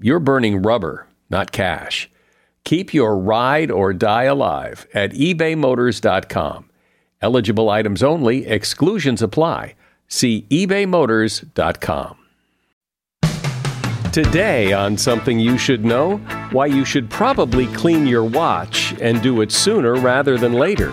[0.00, 2.10] you're burning rubber, not cash.
[2.64, 6.68] Keep your ride or die alive at ebaymotors.com.
[7.20, 9.74] Eligible items only, exclusions apply.
[10.06, 12.16] See ebaymotors.com.
[14.12, 16.16] Today, on Something You Should Know,
[16.50, 20.90] why you should probably clean your watch and do it sooner rather than later.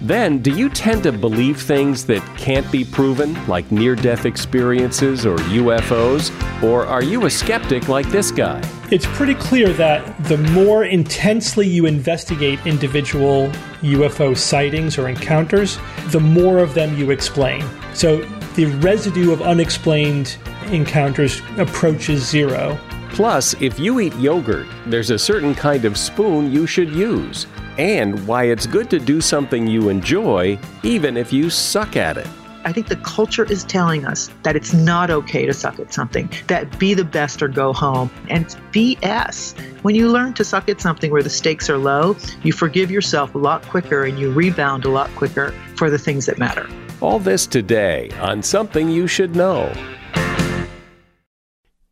[0.00, 5.26] Then, do you tend to believe things that can't be proven, like near death experiences
[5.26, 6.30] or UFOs?
[6.62, 8.62] Or are you a skeptic like this guy?
[8.90, 13.48] It's pretty clear that the more intensely you investigate individual
[13.82, 17.62] UFO sightings or encounters, the more of them you explain.
[17.92, 18.22] So,
[18.56, 20.36] the residue of unexplained
[20.72, 22.78] encounters approaches zero.
[23.12, 28.26] Plus, if you eat yogurt, there's a certain kind of spoon you should use, and
[28.26, 32.26] why it's good to do something you enjoy, even if you suck at it.
[32.64, 36.30] I think the culture is telling us that it's not okay to suck at something,
[36.48, 38.10] that be the best or go home.
[38.28, 39.58] And it's BS.
[39.82, 43.34] When you learn to suck at something where the stakes are low, you forgive yourself
[43.34, 46.68] a lot quicker and you rebound a lot quicker for the things that matter.
[47.00, 49.72] All this today on Something You Should Know.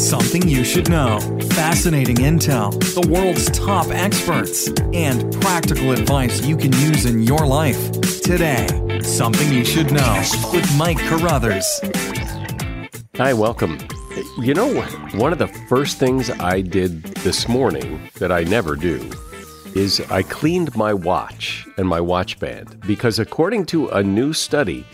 [0.00, 1.20] Something you should know.
[1.50, 7.92] Fascinating intel, the world's top experts, and practical advice you can use in your life.
[8.22, 8.66] Today,
[9.02, 10.24] Something You Should Know
[10.54, 11.66] with Mike Carruthers.
[13.16, 13.76] Hi, welcome.
[14.38, 14.80] You know,
[15.16, 19.06] one of the first things I did this morning that I never do
[19.74, 24.86] is I cleaned my watch and my watch band because, according to a new study,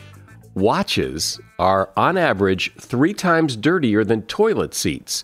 [0.57, 5.23] watches are on average three times dirtier than toilet seats.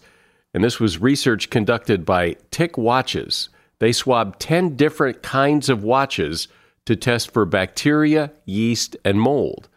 [0.55, 3.49] And this was research conducted by Tick Watches.
[3.79, 6.49] They swabbed 10 different kinds of watches
[6.85, 9.69] to test for bacteria, yeast, and mold.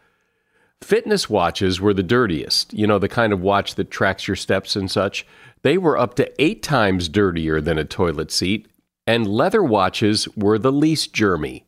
[0.82, 4.76] Fitness watches were the dirtiest, you know, the kind of watch that tracks your steps
[4.76, 5.26] and such.
[5.62, 8.68] They were up to eight times dirtier than a toilet seat,
[9.06, 11.65] and leather watches were the least germy.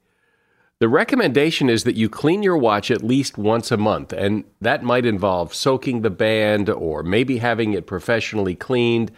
[0.80, 4.84] The recommendation is that you clean your watch at least once a month, and that
[4.84, 9.10] might involve soaking the band or maybe having it professionally cleaned.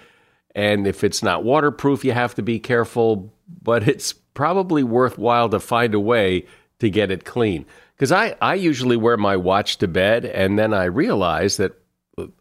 [0.54, 5.60] And if it's not waterproof, you have to be careful, but it's probably worthwhile to
[5.60, 6.46] find a way
[6.78, 7.66] to get it clean.
[7.94, 11.74] Because I, I usually wear my watch to bed, and then I realize that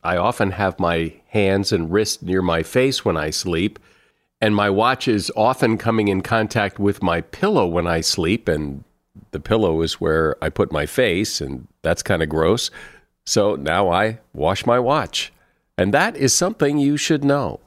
[0.01, 3.79] I often have my hands and wrists near my face when I sleep.
[4.39, 8.85] And my watch is often coming in contact with my pillow when I sleep, and
[9.31, 12.71] the pillow is where I put my face, and that's kind of gross.
[13.25, 15.31] So now I wash my watch.
[15.77, 17.59] And that is something you should know.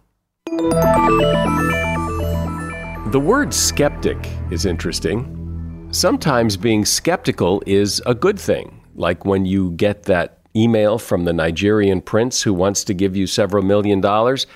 [3.11, 4.19] The word skeptic
[4.51, 5.89] is interesting.
[5.93, 11.33] Sometimes being skeptical is a good thing, like when you get that email from the
[11.33, 14.47] Nigerian prince who wants to give you several million dollars.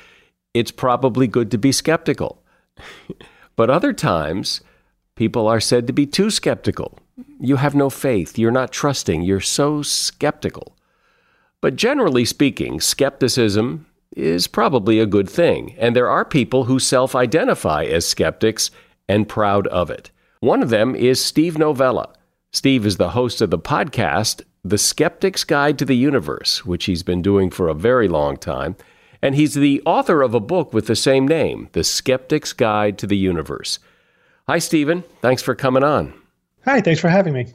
[0.54, 2.42] It's probably good to be skeptical.
[3.56, 4.60] but other times,
[5.16, 6.98] people are said to be too skeptical.
[7.40, 10.76] You have no faith, you're not trusting, you're so skeptical.
[11.60, 17.14] But generally speaking, skepticism is probably a good thing, and there are people who self
[17.14, 18.70] identify as skeptics
[19.08, 20.10] and proud of it.
[20.40, 22.12] One of them is Steve Novella.
[22.52, 27.02] Steve is the host of the podcast, The Skeptic's Guide to the Universe, which he's
[27.02, 28.76] been doing for a very long time.
[29.22, 33.06] And he's the author of a book with the same name, The Skeptic's Guide to
[33.06, 33.78] the Universe.
[34.48, 35.02] Hi, Stephen.
[35.22, 36.14] Thanks for coming on.
[36.64, 37.46] Hi, thanks for having me.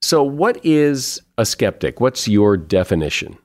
[0.00, 2.00] So, what is a skeptic?
[2.00, 3.36] What's your definition?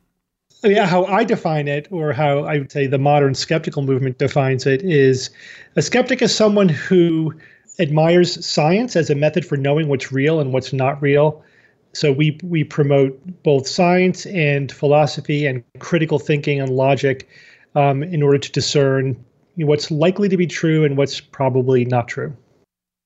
[0.64, 4.66] Yeah, how I define it, or how I would say the modern skeptical movement defines
[4.66, 5.32] it, is
[5.76, 7.34] a skeptic is someone who
[7.78, 11.44] admires science as a method for knowing what's real and what's not real.
[11.92, 17.28] So we we promote both science and philosophy and critical thinking and logic
[17.76, 19.22] um, in order to discern
[19.58, 22.34] what's likely to be true and what's probably not true.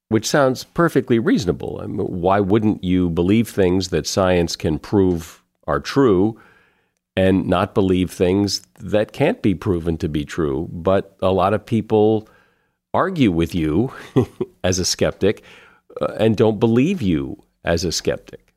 [0.10, 1.80] Which sounds perfectly reasonable.
[1.84, 6.40] I mean, why wouldn't you believe things that science can prove are true
[7.18, 10.70] and not believe things that can't be proven to be true?
[10.72, 12.30] But a lot of people
[12.94, 13.94] argue with you
[14.64, 15.44] as a skeptic
[16.02, 18.54] uh, and don't believe you as a skeptic.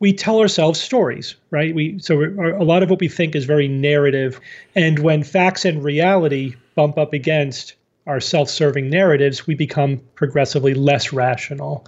[0.00, 1.74] We tell ourselves stories, right?
[1.74, 4.40] We so a lot of what we think is very narrative,
[4.74, 7.74] and when facts and reality bump up against
[8.06, 11.86] our self-serving narratives, we become progressively less rational.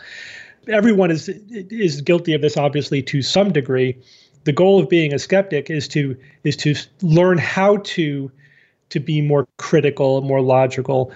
[0.68, 3.96] Everyone is is guilty of this, obviously, to some degree.
[4.44, 8.30] The goal of being a skeptic is to is to learn how to
[8.88, 11.12] to be more critical, more logical,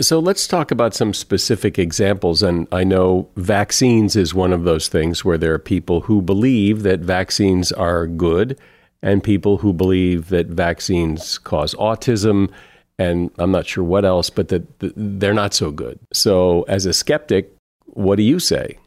[0.00, 2.42] so let's talk about some specific examples.
[2.42, 6.82] And I know vaccines is one of those things where there are people who believe
[6.82, 8.58] that vaccines are good
[9.02, 12.50] and people who believe that vaccines cause autism.
[12.98, 15.98] And I'm not sure what else, but that they're not so good.
[16.12, 17.54] So, as a skeptic,
[17.86, 18.78] what do you say?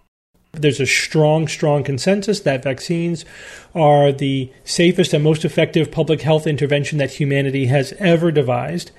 [0.54, 3.25] There's a strong, strong consensus that vaccines
[3.75, 8.92] are the safest and most effective public health intervention that humanity has ever devised.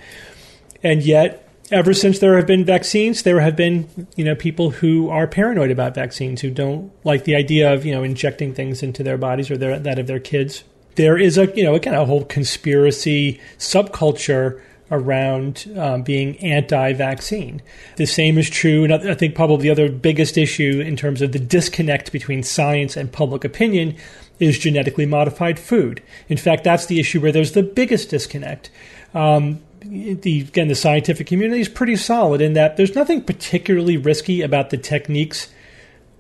[0.83, 5.09] And yet, ever since there have been vaccines, there have been you know people who
[5.09, 9.03] are paranoid about vaccines, who don't like the idea of you know injecting things into
[9.03, 10.65] their bodies or their, that of their kids.
[10.95, 17.61] There is a you know again a whole conspiracy subculture around um, being anti-vaccine.
[17.97, 21.33] The same is true, and I think probably the other biggest issue in terms of
[21.33, 23.97] the disconnect between science and public opinion
[24.39, 26.03] is genetically modified food.
[26.29, 28.71] In fact, that's the issue where there's the biggest disconnect.
[29.15, 34.43] Um, the again the scientific community is pretty solid in that there's nothing particularly risky
[34.43, 35.53] about the techniques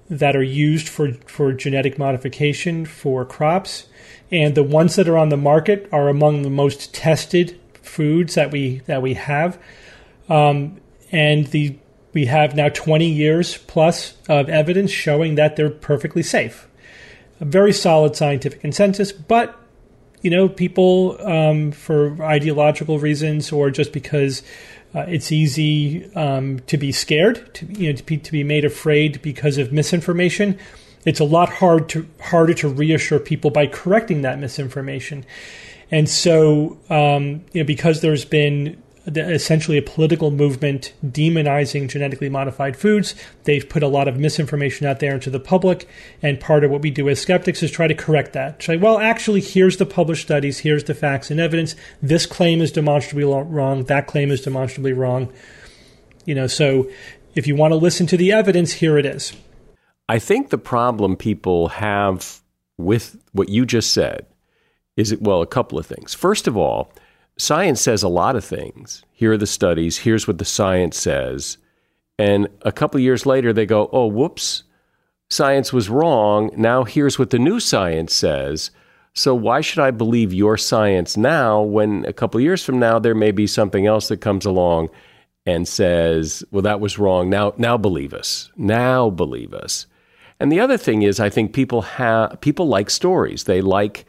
[0.08, 3.86] that are used for for genetic modification for crops
[4.30, 8.50] and the ones that are on the market are among the most tested foods that
[8.50, 9.58] we that we have
[10.28, 10.80] um,
[11.10, 11.76] and the
[12.12, 16.68] we have now 20 years plus of evidence showing that they're perfectly safe
[17.40, 19.58] a very solid scientific consensus but
[20.22, 24.42] you know, people um, for ideological reasons or just because
[24.94, 28.64] uh, it's easy um, to be scared, to you know, to be, to be made
[28.64, 30.58] afraid because of misinformation.
[31.04, 35.24] It's a lot hard to harder to reassure people by correcting that misinformation,
[35.90, 38.82] and so um, you know because there's been
[39.16, 43.14] essentially a political movement demonizing genetically modified foods.
[43.44, 45.88] They've put a lot of misinformation out there into the public,
[46.22, 48.62] and part of what we do as skeptics is try to correct that.
[48.62, 51.74] Say, well, actually, here's the published studies, here's the facts and evidence.
[52.02, 53.84] This claim is demonstrably wrong.
[53.84, 55.32] That claim is demonstrably wrong.
[56.24, 56.90] You know, so
[57.34, 59.32] if you want to listen to the evidence, here it is.
[60.08, 62.40] I think the problem people have
[62.76, 64.26] with what you just said
[64.98, 66.12] is it, well, a couple of things.
[66.12, 66.92] First of all
[67.36, 69.04] science says a lot of things.
[69.12, 69.96] Here are the studies.
[69.96, 71.56] Here's what the science says.
[72.18, 74.64] And a couple of years later, they go, oh, whoops,
[75.30, 76.50] science was wrong.
[76.56, 78.72] Now here's what the new science says.
[79.14, 82.98] So why should I believe your science now when a couple of years from now
[82.98, 84.88] there may be something else that comes along
[85.46, 87.30] and says, well, that was wrong.
[87.30, 88.50] Now, now believe us.
[88.56, 89.86] Now believe us.
[90.40, 93.44] And the other thing is, I think people have people like stories.
[93.44, 94.04] They like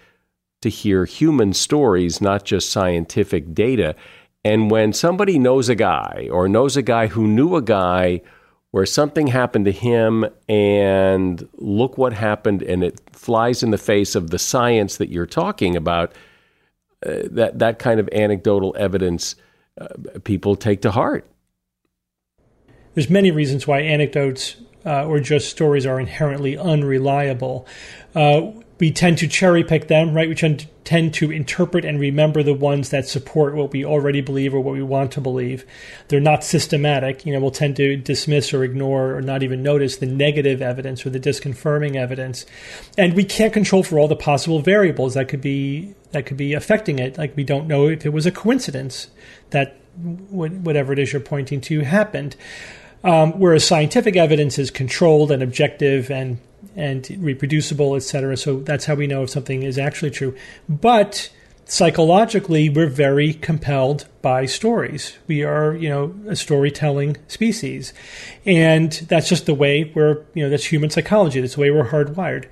[0.61, 3.95] to hear human stories, not just scientific data.
[4.43, 8.21] And when somebody knows a guy or knows a guy who knew a guy
[8.71, 14.15] where something happened to him and look what happened and it flies in the face
[14.15, 16.11] of the science that you're talking about,
[17.05, 19.35] uh, that, that kind of anecdotal evidence
[19.81, 19.87] uh,
[20.23, 21.25] people take to heart.
[22.93, 27.67] There's many reasons why anecdotes uh, or just stories are inherently unreliable.
[28.15, 30.29] Uh, we tend to cherry pick them, right?
[30.29, 30.67] We tend
[31.13, 34.81] to, interpret and remember the ones that support what we already believe or what we
[34.81, 35.65] want to believe.
[36.07, 37.25] They're not systematic.
[37.25, 41.05] You know, we'll tend to dismiss or ignore or not even notice the negative evidence
[41.05, 42.45] or the disconfirming evidence.
[42.97, 46.53] And we can't control for all the possible variables that could be that could be
[46.53, 47.17] affecting it.
[47.17, 49.09] Like we don't know if it was a coincidence
[49.51, 49.75] that
[50.29, 52.35] whatever it is you're pointing to happened.
[53.03, 56.39] Um, whereas scientific evidence is controlled and objective and
[56.75, 58.37] and reproducible, etc.
[58.37, 60.35] So that's how we know if something is actually true.
[60.67, 61.29] But
[61.65, 65.17] psychologically, we're very compelled by stories.
[65.27, 67.93] We are, you know, a storytelling species,
[68.45, 71.41] and that's just the way we're, you know, that's human psychology.
[71.41, 72.45] That's the way we're hardwired.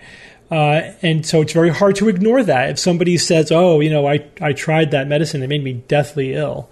[0.49, 2.69] Uh, and so it's very hard to ignore that.
[2.69, 6.33] If somebody says, "Oh, you know, I I tried that medicine, it made me deathly
[6.33, 6.69] ill,"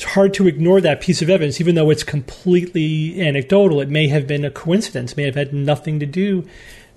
[0.00, 3.82] it's hard to ignore that piece of evidence, even though it's completely anecdotal.
[3.82, 6.48] It may have been a coincidence, may have had nothing to do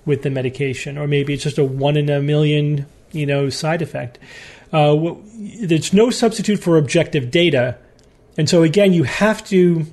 [0.06, 3.82] with the medication, or maybe it's just a one in a million, you know, side
[3.82, 4.18] effect.
[4.72, 5.16] Uh,
[5.60, 7.76] there's no substitute for objective data,
[8.38, 9.84] and so again, you have to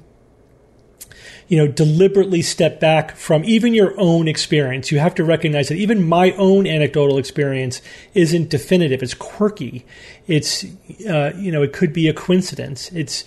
[1.52, 4.90] you know, deliberately step back from even your own experience.
[4.90, 7.82] You have to recognize that even my own anecdotal experience
[8.14, 9.04] isn't definitive.
[9.04, 9.86] It's quirky.
[10.28, 10.64] It's,
[11.06, 12.90] uh, you know, it could be a coincidence.
[12.94, 13.26] It's,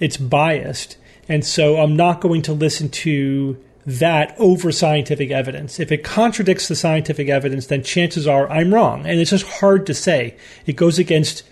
[0.00, 0.96] it's biased.
[1.28, 5.78] And so I'm not going to listen to that over scientific evidence.
[5.78, 9.06] If it contradicts the scientific evidence, then chances are I'm wrong.
[9.06, 10.36] And it's just hard to say.
[10.66, 11.44] It goes against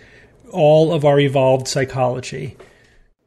[0.51, 2.57] all of our evolved psychology.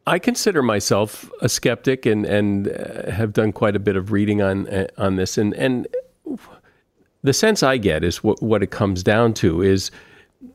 [0.06, 4.42] I consider myself a skeptic and and uh, have done quite a bit of reading
[4.42, 5.38] on uh, on this.
[5.38, 5.86] And and
[7.22, 9.90] the sense I get is what what it comes down to is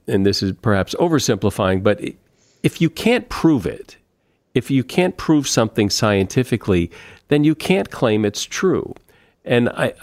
[0.08, 2.00] and this is perhaps oversimplifying but
[2.62, 3.98] if you can't prove it
[4.54, 6.92] if you can't prove something scientifically
[7.30, 8.94] then you can't claim it's true.
[9.46, 9.94] And I,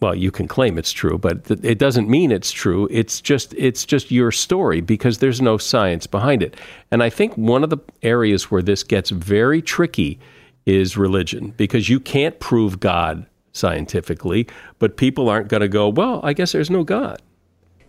[0.00, 2.86] well, you can claim it's true, but it doesn't mean it's true.
[2.90, 6.56] It's just it's just your story because there's no science behind it.
[6.90, 10.20] And I think one of the areas where this gets very tricky
[10.66, 14.46] is religion because you can't prove God scientifically,
[14.78, 17.20] but people aren't going to go, well, I guess there's no God.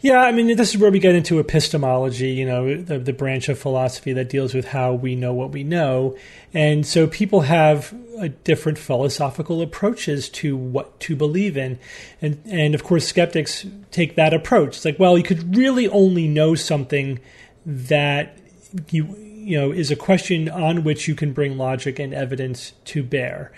[0.01, 3.49] Yeah, I mean, this is where we get into epistemology, you know, the, the, branch
[3.49, 6.17] of philosophy that deals with how we know what we know.
[6.53, 11.79] And so people have uh, different philosophical approaches to what to believe in.
[12.21, 14.77] And, and of course, skeptics take that approach.
[14.77, 17.19] It's like, well, you could really only know something
[17.65, 18.37] that
[18.91, 23.03] you, you know, is a question on which you can bring logic and evidence to
[23.03, 23.51] bear.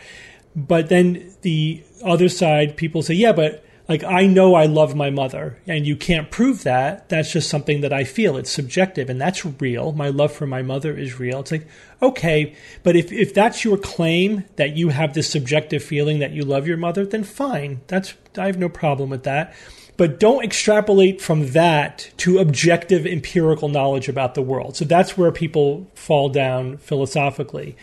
[0.55, 5.09] But then the other side, people say, yeah, but like I know I love my
[5.09, 7.09] mother and you can't prove that.
[7.09, 8.37] That's just something that I feel.
[8.37, 9.91] It's subjective and that's real.
[9.91, 11.41] My love for my mother is real.
[11.41, 11.67] It's like,
[12.01, 16.45] okay, but if, if that's your claim that you have this subjective feeling that you
[16.45, 17.81] love your mother, then fine.
[17.87, 19.53] That's I have no problem with that.
[19.97, 24.77] But don't extrapolate from that to objective empirical knowledge about the world.
[24.77, 27.75] So that's where people fall down philosophically.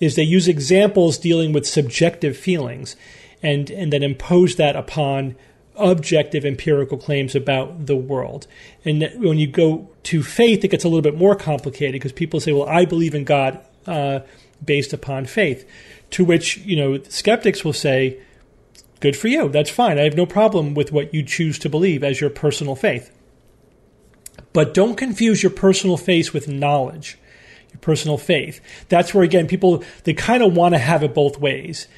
[0.00, 2.96] Is they use examples dealing with subjective feelings
[3.44, 5.36] and and then impose that upon
[5.76, 8.46] objective empirical claims about the world.
[8.84, 12.40] And when you go to faith, it gets a little bit more complicated because people
[12.40, 14.20] say, well, I believe in God uh,
[14.64, 15.68] based upon faith.
[16.10, 18.20] To which, you know, skeptics will say,
[19.00, 19.48] good for you.
[19.48, 19.98] That's fine.
[19.98, 23.10] I have no problem with what you choose to believe as your personal faith.
[24.52, 27.18] But don't confuse your personal faith with knowledge,
[27.70, 28.60] your personal faith.
[28.90, 31.88] That's where, again, people, they kind of want to have it both ways.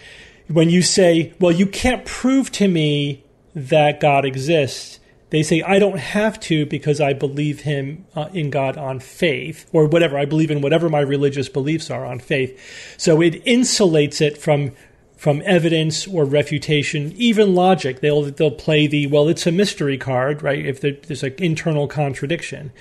[0.46, 3.23] When you say, well, you can't prove to me
[3.54, 8.50] that God exists, they say, I don't have to because I believe him uh, in
[8.50, 10.18] God on faith, or whatever.
[10.18, 12.96] I believe in whatever my religious beliefs are on faith.
[12.96, 14.72] So it insulates it from
[15.16, 18.00] from evidence or refutation, even logic.
[18.00, 20.64] They'll they'll play the well, it's a mystery card, right?
[20.64, 22.72] If there's an internal contradiction,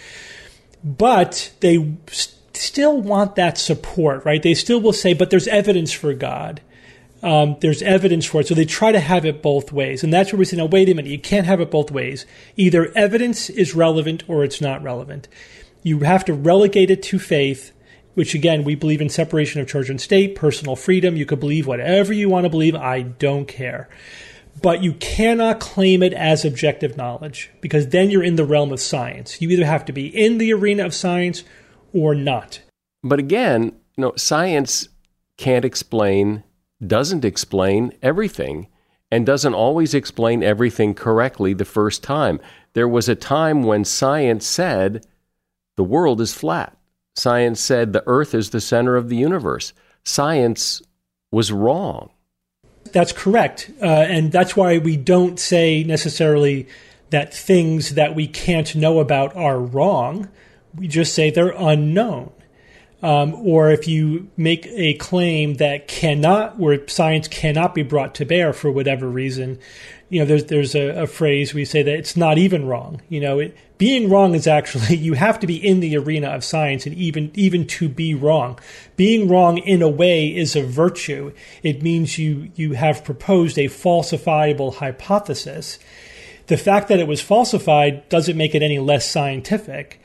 [0.84, 4.44] but they st- still want that support, right?
[4.44, 6.62] They still will say, but there's evidence for God
[7.24, 8.48] um, there's evidence for it.
[8.48, 10.04] So they try to have it both ways.
[10.04, 12.26] And that's where we say, now, wait a minute, you can't have it both ways.
[12.58, 15.30] Either evidence is relevant or it's not relevant.
[15.82, 17.72] You have to relegate it to faith,
[18.14, 21.16] which again, we believe in separation of church and state, personal freedom.
[21.16, 22.76] You could believe whatever you want to believe.
[22.76, 23.90] I don't care.
[24.62, 28.82] But you cannot claim it as objective knowledge because then you're in the realm of
[28.82, 29.42] science.
[29.42, 31.44] You either have to be in the arena of science
[31.94, 32.62] or not.
[33.02, 33.64] But again,
[33.96, 34.90] you know, science
[35.38, 36.44] can't explain
[36.88, 38.68] doesn't explain everything
[39.12, 42.40] and doesn't always explain everything correctly the first time.
[42.74, 45.06] There was a time when science said
[45.76, 46.76] the world is flat.
[47.16, 49.74] Science said the earth is the center of the universe.
[50.04, 50.82] Science
[51.32, 52.10] was wrong.
[52.92, 53.72] That's correct.
[53.82, 56.68] Uh, and that's why we don't say necessarily
[57.12, 60.30] that things that we can't know about are wrong.
[60.76, 62.32] We just say they're unknown.
[63.04, 68.26] Um, or if you make a claim that cannot, where science cannot be brought to
[68.26, 69.60] bear for whatever reason,
[70.08, 73.02] you know, there's there's a, a phrase we say that it's not even wrong.
[73.10, 76.46] You know, it, being wrong is actually you have to be in the arena of
[76.46, 78.58] science and even even to be wrong.
[78.96, 81.34] Being wrong in a way is a virtue.
[81.62, 85.78] It means you you have proposed a falsifiable hypothesis.
[86.48, 90.00] The fact that it was falsified doesn't make it any less scientific.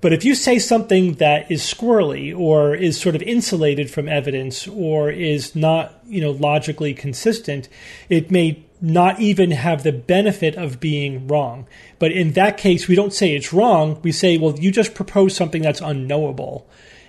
[0.00, 4.66] But if you say something that is squirrely or is sort of insulated from evidence
[4.66, 7.68] or is not, you know, logically consistent,
[8.08, 11.66] it may not even have the benefit of being wrong.
[11.98, 14.00] But in that case, we don't say it's wrong.
[14.02, 16.66] We say, well, you just propose something that's unknowable.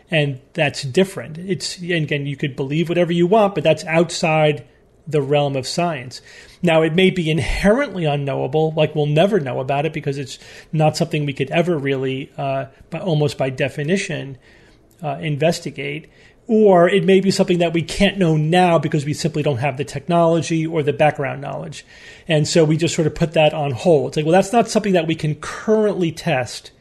[0.09, 1.37] And that's different.
[1.37, 4.67] It's, again, you could believe whatever you want, but that's outside
[5.07, 6.21] the realm of science.
[6.61, 10.37] Now, it may be inherently unknowable, like we'll never know about it because it's
[10.71, 14.37] not something we could ever really, uh, by, almost by definition,
[15.01, 16.09] uh, investigate.
[16.47, 19.77] Or it may be something that we can't know now because we simply don't have
[19.77, 21.85] the technology or the background knowledge.
[22.27, 24.09] And so we just sort of put that on hold.
[24.09, 26.71] It's like, well, that's not something that we can currently test.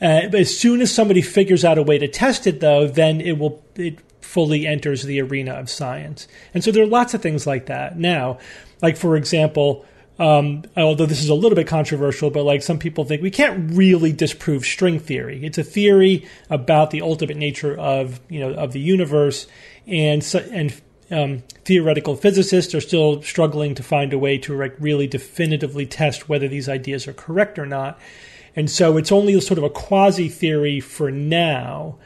[0.00, 3.38] Uh, as soon as somebody figures out a way to test it, though, then it
[3.38, 6.26] will it fully enters the arena of science.
[6.52, 8.38] And so there are lots of things like that now.
[8.82, 9.86] Like, for example,
[10.18, 13.72] um, although this is a little bit controversial, but like some people think we can't
[13.72, 15.44] really disprove string theory.
[15.44, 19.46] It's a theory about the ultimate nature of you know of the universe,
[19.86, 20.22] and
[20.52, 25.86] and um, theoretical physicists are still struggling to find a way to like really definitively
[25.86, 27.98] test whether these ideas are correct or not.
[28.54, 31.96] And so it's only sort of a quasi theory for now.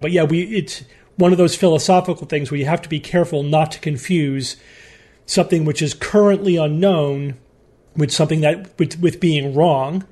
[0.00, 0.84] But yeah, we it's
[1.16, 4.56] one of those philosophical things where you have to be careful not to confuse
[5.28, 7.36] something which is currently unknown
[7.96, 10.04] with something that with, with being wrong.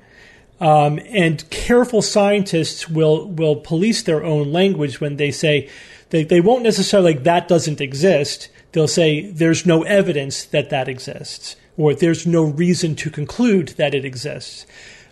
[0.59, 5.69] Um, and careful scientists will will police their own language when they say
[6.09, 8.49] they, they won't necessarily like that doesn't exist.
[8.71, 13.93] They'll say there's no evidence that that exists, or there's no reason to conclude that
[13.93, 14.65] it exists.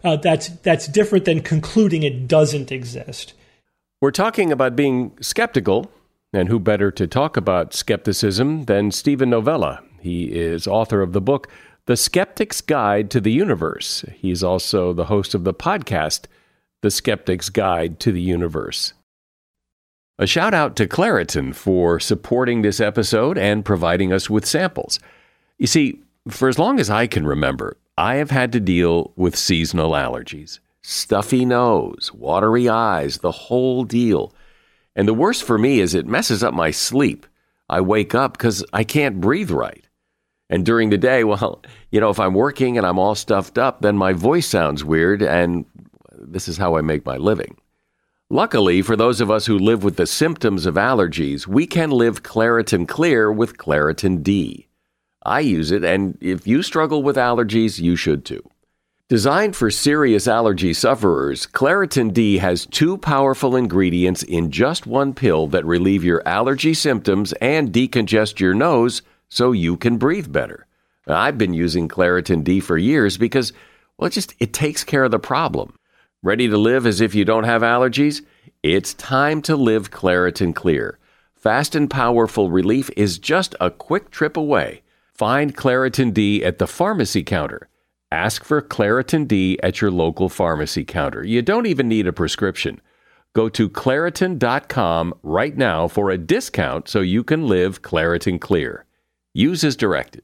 [0.04, 3.34] Uh, that's that's different than concluding it doesn't exist.
[4.02, 5.90] We're talking about being skeptical,
[6.34, 9.82] and who better to talk about skepticism than Steven Novella?
[10.06, 11.50] He is author of the book
[11.88, 14.06] The Skeptic's Guide to the Universe.
[14.14, 16.28] He's also the host of the podcast
[16.84, 18.94] The Skeptic's Guide to the Universe.
[20.20, 25.00] A shout out to Claritin for supporting this episode and providing us with samples.
[25.58, 29.36] You see, for as long as I can remember, I have had to deal with
[29.36, 34.36] seasonal allergies stuffy nose, watery eyes, the whole deal.
[34.96, 37.26] And the worst for me is it messes up my sleep.
[37.68, 39.85] I wake up because I can't breathe right.
[40.50, 43.82] And during the day, well, you know, if I'm working and I'm all stuffed up,
[43.82, 45.66] then my voice sounds weird, and
[46.12, 47.58] this is how I make my living.
[48.30, 52.24] Luckily, for those of us who live with the symptoms of allergies, we can live
[52.24, 54.68] Claritin Clear with Claritin D.
[55.24, 58.42] I use it, and if you struggle with allergies, you should too.
[59.10, 65.46] Designed for serious allergy sufferers, Claritin D has two powerful ingredients in just one pill
[65.48, 70.66] that relieve your allergy symptoms and decongest your nose so you can breathe better.
[71.08, 73.54] I've been using Claritin D for years because,
[73.98, 75.78] well, it just it takes care of the problem.
[76.24, 78.26] Ready to live as if you don't have allergies?
[78.64, 80.98] It's time to live Claritin Clear.
[81.36, 84.82] Fast and powerful relief is just a quick trip away.
[85.14, 87.70] Find Claritin D at the pharmacy counter.
[88.12, 91.24] Ask for Claritin D at your local pharmacy counter.
[91.24, 92.82] You don't even need a prescription.
[93.34, 98.86] Go to Claritin.com right now for a discount so you can live Claritin Clear.
[99.38, 100.24] Use as directed.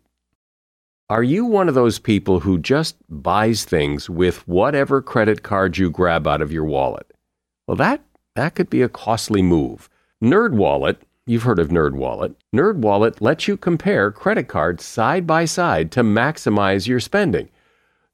[1.10, 5.90] Are you one of those people who just buys things with whatever credit card you
[5.90, 7.12] grab out of your wallet?
[7.68, 9.90] Well, that, that could be a costly move.
[10.24, 10.96] NerdWallet,
[11.26, 12.36] you've heard of NerdWallet.
[12.56, 17.50] NerdWallet lets you compare credit cards side by side to maximize your spending.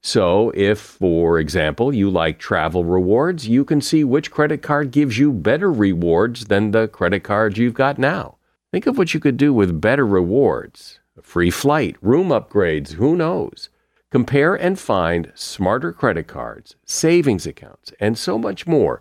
[0.02, 5.16] So, if, for example, you like travel rewards, you can see which credit card gives
[5.16, 8.37] you better rewards than the credit card you've got now.
[8.70, 13.16] Think of what you could do with better rewards a free flight, room upgrades, who
[13.16, 13.70] knows?
[14.10, 19.00] Compare and find smarter credit cards, savings accounts, and so much more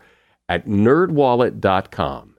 [0.49, 2.35] at nerdwallet.com.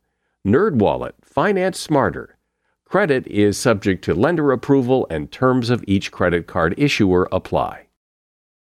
[0.46, 2.36] NerdWallet, finance smarter.
[2.84, 7.86] Credit is subject to lender approval and terms of each credit card issuer apply.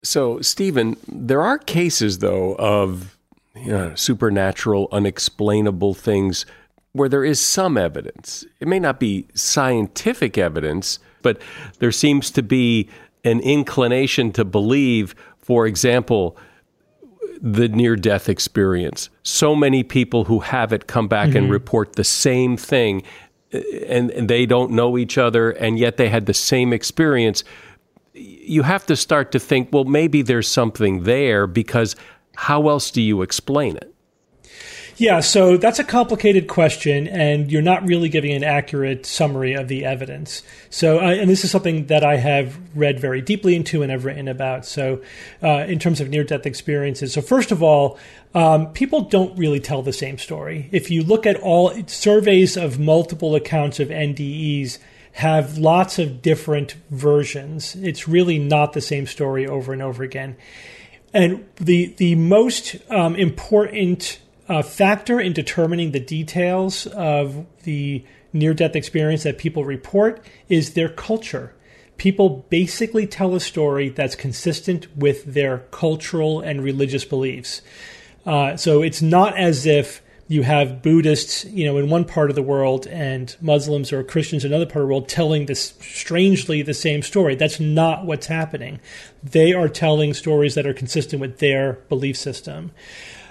[0.03, 3.17] So, Stephen, there are cases, though, of
[3.55, 6.47] you know, supernatural, unexplainable things
[6.93, 8.45] where there is some evidence.
[8.61, 11.41] It may not be scientific evidence, but
[11.79, 12.89] there seems to be
[13.25, 15.15] an inclination to believe
[15.49, 16.37] For example,
[17.41, 19.09] the near death experience.
[19.23, 21.39] So many people who have it come back mm-hmm.
[21.39, 23.03] and report the same thing,
[23.87, 27.45] and, and they don't know each other, and yet they had the same experience.
[28.13, 31.97] You have to start to think, well, maybe there's something there because
[32.37, 33.95] how else do you explain it?
[34.99, 39.69] Yeah, so that's a complicated question, and you're not really giving an accurate summary of
[39.69, 40.43] the evidence.
[40.71, 44.05] So, uh, and this is something that I have read very deeply into and have
[44.05, 44.67] written about.
[44.67, 45.01] So,
[45.41, 47.97] uh, in terms of near death experiences, so first of all,
[48.35, 50.69] um, people don't really tell the same story.
[50.73, 54.79] If you look at all surveys of multiple accounts of NDEs,
[55.13, 57.77] have lots of different versions.
[57.77, 60.37] It's really not the same story over and over again.
[61.15, 68.55] And the the most um, important uh, factor in determining the details of the near
[68.55, 71.55] death experience that people report is their culture.
[71.97, 77.61] People basically tell a story that's consistent with their cultural and religious beliefs.
[78.25, 82.37] Uh, so it's not as if you have Buddhists, you know, in one part of
[82.37, 86.61] the world and Muslims or Christians in another part of the world telling this strangely
[86.61, 87.35] the same story.
[87.35, 88.79] That's not what's happening.
[89.23, 92.73] They are telling stories that are consistent with their belief system.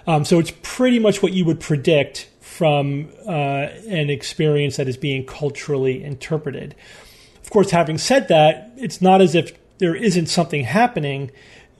[0.07, 4.97] Um, so it's pretty much what you would predict from uh, an experience that is
[4.97, 6.73] being culturally interpreted.
[7.43, 11.31] Of course, having said that, it's not as if there isn't something happening.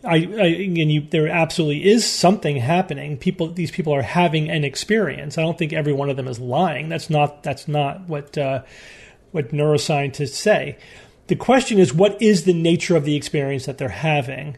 [0.03, 3.17] I, I you, there absolutely is something happening.
[3.17, 5.37] People, these people are having an experience.
[5.37, 6.89] I don't think every one of them is lying.
[6.89, 8.63] That's not that's not what uh,
[9.31, 10.77] what neuroscientists say.
[11.27, 14.57] The question is, what is the nature of the experience that they're having?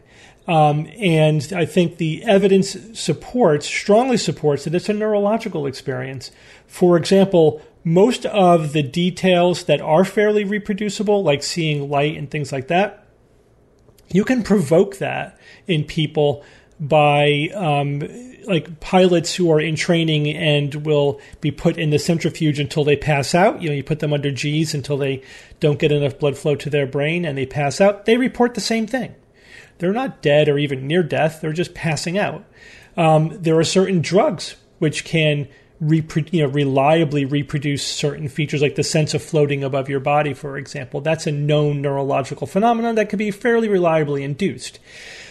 [0.50, 6.32] Um, and I think the evidence supports, strongly supports, that it's a neurological experience.
[6.66, 12.50] For example, most of the details that are fairly reproducible, like seeing light and things
[12.50, 13.06] like that,
[14.08, 16.44] you can provoke that in people
[16.80, 18.00] by um,
[18.44, 22.96] like pilots who are in training and will be put in the centrifuge until they
[22.96, 23.62] pass out.
[23.62, 25.22] You know, you put them under G's until they
[25.60, 28.04] don't get enough blood flow to their brain and they pass out.
[28.04, 29.14] They report the same thing.
[29.80, 32.44] They're not dead or even near death, they're just passing out.
[32.96, 35.48] Um, there are certain drugs which can
[35.82, 40.34] repro- you know, reliably reproduce certain features, like the sense of floating above your body,
[40.34, 41.00] for example.
[41.00, 44.78] That's a known neurological phenomenon that can be fairly reliably induced.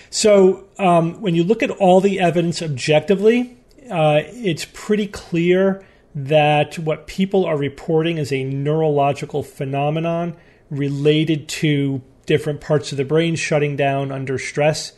[0.09, 3.57] So, um, when you look at all the evidence objectively,
[3.91, 5.83] uh, it's pretty clear
[6.15, 10.35] that what people are reporting is a neurological phenomenon
[10.71, 14.93] related to different parts of the brain shutting down under stress.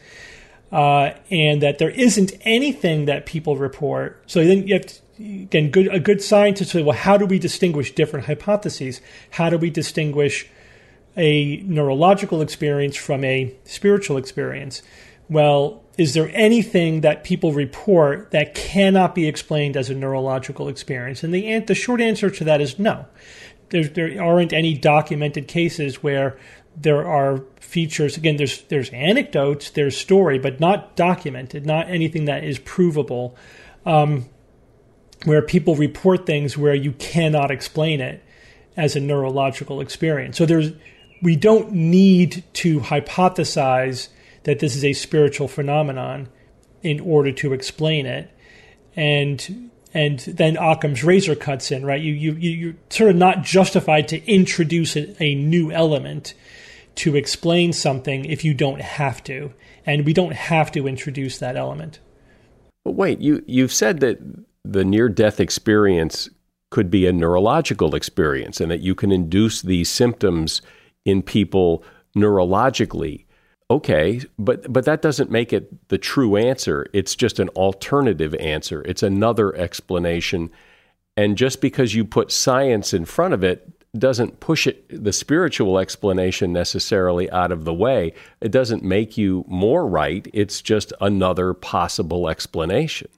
[0.69, 4.21] Uh, and that there isn't anything that people report.
[4.27, 7.39] So then you have to, again, good, a good scientist say, well, how do we
[7.39, 9.01] distinguish different hypotheses?
[9.31, 10.47] How do we distinguish
[11.17, 14.81] a neurological experience from a spiritual experience?
[15.29, 21.23] Well, is there anything that people report that cannot be explained as a neurological experience?
[21.23, 23.05] And the, the short answer to that is no.
[23.69, 26.37] There, there aren't any documented cases where
[26.75, 32.43] there are features again there's there's anecdotes there's story but not documented not anything that
[32.43, 33.35] is provable
[33.85, 34.25] um,
[35.25, 38.23] where people report things where you cannot explain it
[38.77, 40.71] as a neurological experience so there's
[41.21, 44.07] we don't need to hypothesize
[44.43, 46.27] that this is a spiritual phenomenon
[46.81, 48.31] in order to explain it
[48.95, 52.01] and and then Occam's razor cuts in, right?
[52.01, 56.33] You you you're sort of not justified to introduce a, a new element
[56.95, 59.53] to explain something if you don't have to.
[59.85, 61.99] And we don't have to introduce that element.
[62.85, 64.19] But wait, you, you've said that
[64.63, 66.29] the near death experience
[66.69, 70.61] could be a neurological experience and that you can induce these symptoms
[71.05, 71.83] in people
[72.15, 73.25] neurologically.
[73.69, 76.87] Okay, but but that doesn't make it the true answer.
[76.91, 78.81] It's just an alternative answer.
[78.83, 80.51] It's another explanation.
[81.15, 85.77] And just because you put science in front of it doesn't push it the spiritual
[85.77, 88.13] explanation necessarily out of the way.
[88.39, 90.27] It doesn't make you more right.
[90.33, 93.09] It's just another possible explanation.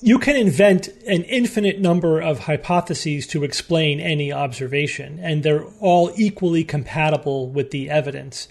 [0.00, 6.12] You can invent an infinite number of hypotheses to explain any observation, and they're all
[6.16, 8.48] equally compatible with the evidence.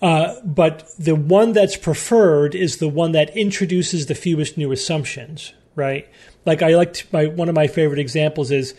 [0.00, 5.52] Uh, but the one that's preferred is the one that introduces the fewest new assumptions,
[5.74, 6.08] right?
[6.44, 8.74] Like I like my one of my favorite examples is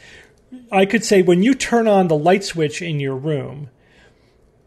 [0.72, 3.70] I could say when you turn on the light switch in your room,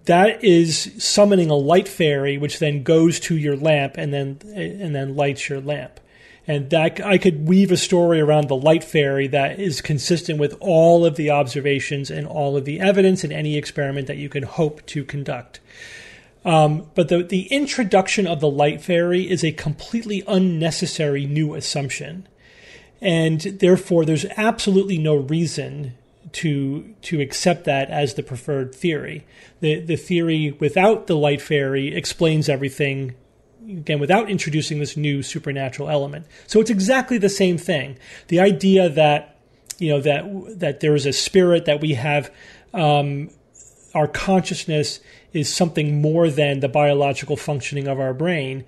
[0.05, 4.95] that is summoning a light fairy, which then goes to your lamp and then and
[4.95, 6.01] then lights your lamp.
[6.47, 10.57] And that I could weave a story around the light fairy that is consistent with
[10.59, 14.43] all of the observations and all of the evidence in any experiment that you can
[14.43, 15.61] hope to conduct.
[16.45, 22.27] Um, but the, the introduction of the light fairy is a completely unnecessary new assumption.
[23.01, 25.95] And therefore, there's absolutely no reason
[26.33, 29.27] to to accept that as the preferred theory.
[29.61, 33.15] The the theory without the light fairy explains everything
[33.69, 36.27] again without introducing this new supernatural element.
[36.47, 37.99] So it's exactly the same thing.
[38.29, 39.37] The idea that
[39.79, 42.31] you know that that there is a spirit that we have
[42.75, 43.31] um,
[43.95, 45.01] our consciousness
[45.33, 48.65] is something more than the biological functioning of our brain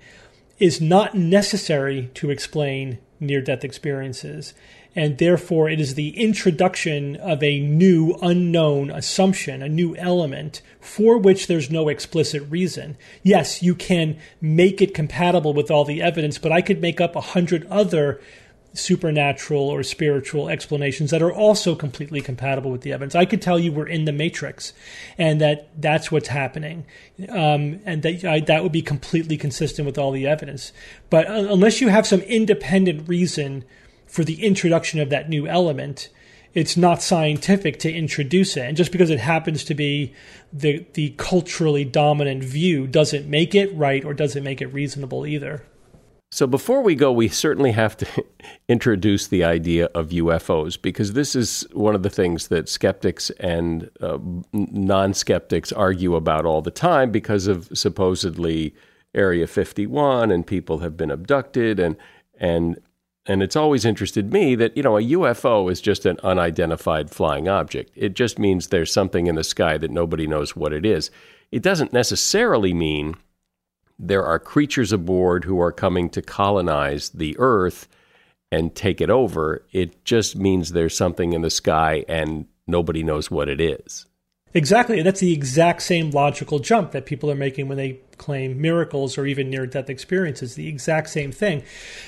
[0.59, 4.53] is not necessary to explain near death experiences
[4.95, 11.17] and therefore it is the introduction of a new unknown assumption, a new element for
[11.17, 12.95] which there's no explicit reason.
[13.23, 17.15] Yes, you can make it compatible with all the evidence, but I could make up
[17.15, 18.21] a hundred other
[18.73, 23.15] supernatural or spiritual explanations that are also completely compatible with the evidence.
[23.15, 24.73] I could tell you we're in the matrix
[25.17, 26.85] and that that's what's happening.
[27.29, 30.73] Um, and that I, that would be completely consistent with all the evidence.
[31.09, 33.63] But uh, unless you have some independent reason
[34.07, 36.09] for the introduction of that new element,
[36.53, 38.61] it's not scientific to introduce it.
[38.61, 40.13] And just because it happens to be
[40.51, 45.63] the the culturally dominant view doesn't make it right or doesn't make it reasonable either.
[46.33, 48.07] So before we go, we certainly have to
[48.67, 53.91] introduce the idea of UFOs because this is one of the things that skeptics and
[54.01, 54.17] uh,
[54.51, 58.73] non-skeptics argue about all the time because of supposedly
[59.13, 61.97] Area 51 and people have been abducted and
[62.39, 62.81] and
[63.27, 67.47] and it's always interested me that, you know, a UFO is just an unidentified flying
[67.47, 67.91] object.
[67.95, 71.11] It just means there's something in the sky that nobody knows what it is.
[71.51, 73.15] It doesn't necessarily mean
[73.99, 77.87] there are creatures aboard who are coming to colonize the Earth
[78.51, 79.65] and take it over.
[79.71, 84.05] It just means there's something in the sky and nobody knows what it is.
[84.55, 85.01] Exactly.
[85.01, 89.25] That's the exact same logical jump that people are making when they claim miracles or
[89.25, 90.53] even near death experiences.
[90.53, 91.63] The exact same thing.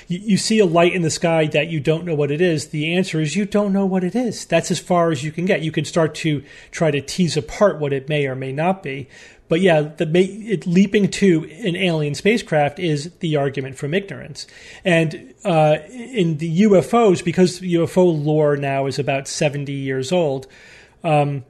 [0.06, 2.68] You, you, see a light in the sky that you don't know what it is.
[2.68, 4.46] The answer is you don't know what it is.
[4.46, 5.62] That's as far as you can get.
[5.62, 9.08] You can start to try to tease apart what it may or may not be.
[9.48, 14.46] But yeah, the it, leaping to an alien spacecraft is the argument from ignorance.
[14.84, 20.48] And uh, in the UFOs, because UFO lore now is about 70 years old,
[21.04, 21.44] um,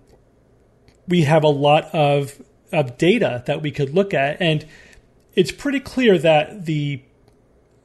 [1.08, 4.66] we have a lot of of data that we could look at, and
[5.34, 7.02] it's pretty clear that the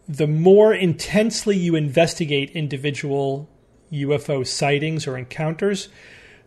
[0.07, 3.49] the more intensely you investigate individual
[3.93, 5.87] UFO sightings or encounters,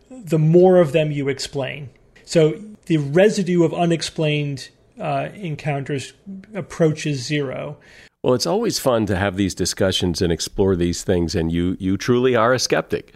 [0.09, 1.89] the more of them you explain.
[2.25, 6.13] So the residue of unexplained uh, encounters
[6.53, 7.77] approaches zero.
[8.23, 11.97] Well, it's always fun to have these discussions and explore these things, and you you
[11.97, 13.13] truly are a skeptic.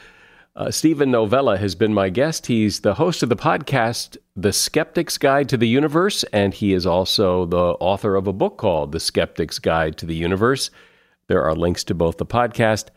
[0.56, 2.48] Uh, Steven Novella has been my guest.
[2.48, 6.86] He's the host of the podcast, The Skeptic's Guide to the Universe, and he is
[6.86, 10.70] also the author of a book called The Skeptic's Guide to the Universe.
[11.28, 12.88] There are links to both the podcast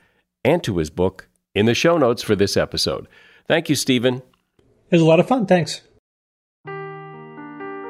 [0.45, 3.07] and to his book in the show notes for this episode.
[3.47, 4.23] Thank you, Stephen.
[4.91, 5.47] It was a lot of fun.
[5.47, 5.83] Thanks.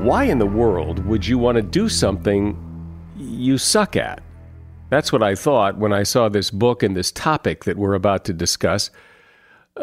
[0.00, 2.58] Why in the world would you want to do something
[3.16, 4.20] you suck at?
[4.90, 8.26] That's what I thought when I saw this book and this topic that we're about
[8.26, 8.90] to discuss.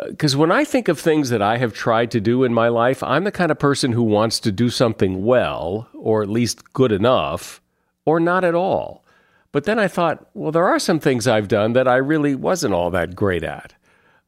[0.08, 2.68] Because uh, when I think of things that I have tried to do in my
[2.68, 6.72] life, I'm the kind of person who wants to do something well, or at least
[6.74, 7.62] good enough,
[8.06, 9.04] or not at all.
[9.52, 12.76] But then I thought, well, there are some things I've done that I really wasn't
[12.76, 13.74] all that great at.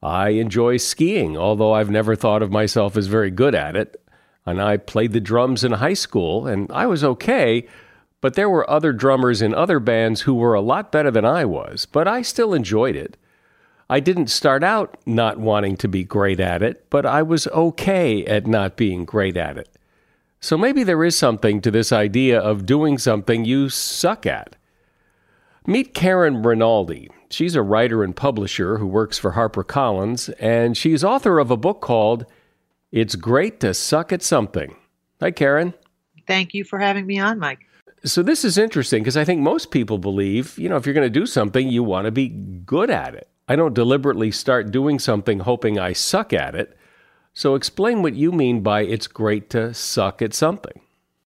[0.02, 4.02] I enjoy skiing, although I've never thought of myself as very good at it.
[4.46, 7.68] And I played the drums in high school, and I was okay,
[8.22, 11.46] but there were other drummers in other bands who were a lot better than I
[11.46, 13.18] was, but I still enjoyed it.
[13.90, 18.26] I didn't start out not wanting to be great at it, but I was okay
[18.26, 19.70] at not being great at it.
[20.40, 24.56] So maybe there is something to this idea of doing something you suck at.
[25.66, 27.10] Meet Karen Rinaldi.
[27.32, 31.80] She's a writer and publisher who works for HarperCollins, and she's author of a book
[31.80, 32.26] called
[32.92, 34.76] It's Great to Suck at Something.
[35.22, 35.76] Hi, Karen.
[36.26, 37.60] Thank you for having me on, Mike.
[38.04, 41.12] So, this is interesting because I think most people believe, you know, if you're going
[41.12, 43.28] to do something, you want to be good at it.
[43.48, 46.78] I don't deliberately start doing something hoping I suck at it.
[47.34, 50.82] So, explain what you mean by it's great to suck at something.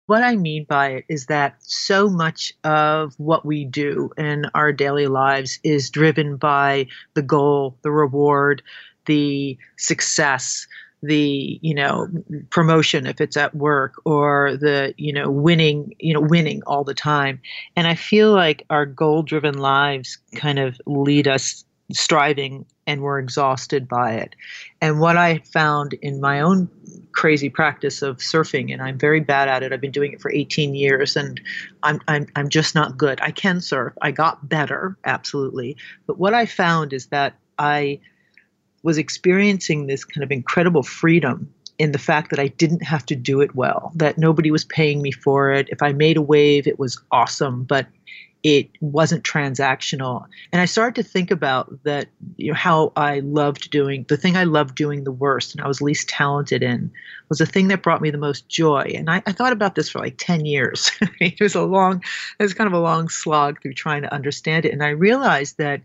[0.06, 4.74] What I mean by it is that so much of what we do in our
[4.74, 8.62] daily lives is driven by the goal, the reward,
[9.06, 10.68] the success,
[11.02, 12.08] the you know
[12.50, 16.94] promotion if it's at work or the you know winning you know winning all the
[16.94, 17.42] time.
[17.76, 23.20] And i feel like our goal driven lives kind of lead us striving and we're
[23.20, 24.36] exhausted by it.
[24.82, 26.70] And what i found in my own
[27.24, 29.72] crazy practice of surfing and i'm very bad at it.
[29.72, 31.40] I've been doing it for 18 years and
[31.82, 33.18] i'm i'm, I'm just not good.
[33.22, 33.94] I can surf.
[34.02, 35.78] I got better absolutely.
[36.06, 37.98] But what i found is that i
[38.82, 43.16] was experiencing this kind of incredible freedom in the fact that I didn't have to
[43.16, 45.70] do it well, that nobody was paying me for it.
[45.70, 47.88] If I made a wave, it was awesome, but
[48.44, 50.26] it wasn't transactional.
[50.52, 54.36] And I started to think about that, you know, how I loved doing the thing
[54.36, 56.92] I loved doing the worst and I was least talented in
[57.30, 58.92] was the thing that brought me the most joy.
[58.96, 60.92] And I, I thought about this for like 10 years.
[61.22, 62.04] it was a long,
[62.38, 64.74] it was kind of a long slog through trying to understand it.
[64.74, 65.82] And I realized that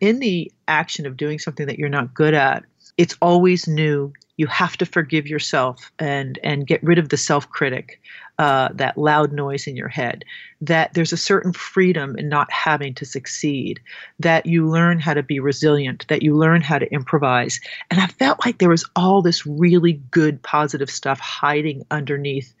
[0.00, 2.64] in the action of doing something that you're not good at,
[2.98, 4.12] it's always new.
[4.36, 8.00] You have to forgive yourself and and get rid of the self critic,
[8.38, 10.24] uh, that loud noise in your head.
[10.60, 13.80] That there's a certain freedom in not having to succeed.
[14.20, 16.06] That you learn how to be resilient.
[16.08, 17.60] That you learn how to improvise.
[17.90, 22.54] And I felt like there was all this really good, positive stuff hiding underneath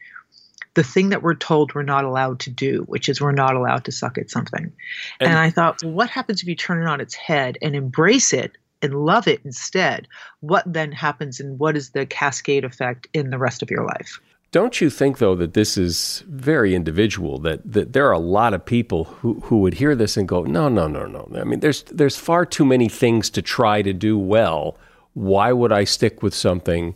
[0.74, 3.84] the thing that we're told we're not allowed to do, which is we're not allowed
[3.84, 4.72] to suck at something.
[5.18, 7.74] And, and I thought, well, what happens if you turn it on its head and
[7.74, 10.06] embrace it and love it instead?
[10.38, 14.20] What then happens and what is the cascade effect in the rest of your life?
[14.50, 17.38] Don't you think, though, that this is very individual?
[17.38, 20.42] That, that there are a lot of people who, who would hear this and go,
[20.42, 21.28] no, no, no, no.
[21.38, 24.78] I mean, there's, there's far too many things to try to do well.
[25.12, 26.94] Why would I stick with something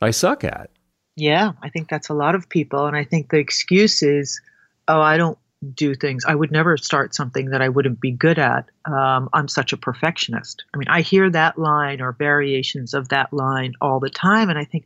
[0.00, 0.70] I suck at?
[1.16, 2.86] Yeah, I think that's a lot of people.
[2.86, 4.40] And I think the excuse is,
[4.86, 5.38] oh, I don't
[5.74, 6.24] do things.
[6.24, 8.66] I would never start something that I wouldn't be good at.
[8.84, 10.62] Um, I'm such a perfectionist.
[10.72, 14.50] I mean, I hear that line or variations of that line all the time.
[14.50, 14.84] And I think,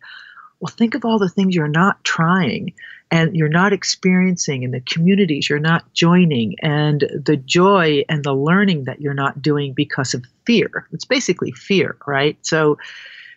[0.61, 2.73] well, think of all the things you're not trying
[3.11, 8.35] and you're not experiencing and the communities you're not joining and the joy and the
[8.35, 10.87] learning that you're not doing because of fear.
[10.93, 12.37] It's basically fear, right?
[12.43, 12.79] So,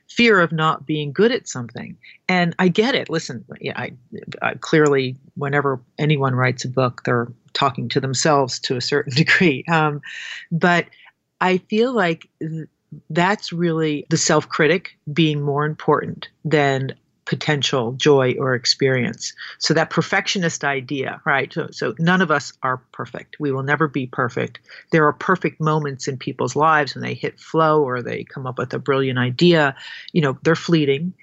[0.09, 1.97] fear of not being good at something.
[2.27, 3.09] And I get it.
[3.09, 3.93] Listen, yeah, I,
[4.41, 9.63] I clearly, whenever anyone writes a book, they're talking to themselves to a certain degree.
[9.71, 10.01] Um,
[10.51, 10.85] but
[11.41, 12.27] I feel like
[13.09, 16.93] that's really the self critic being more important than
[17.25, 19.33] potential joy or experience.
[19.57, 21.51] So that perfectionist idea, right?
[21.53, 23.37] So, so none of us are perfect.
[23.39, 24.59] We will never be perfect.
[24.91, 28.57] There are perfect moments in people's lives when they hit flow or they come up
[28.57, 29.75] with a brilliant idea.
[30.11, 31.13] You know, they're fleeting.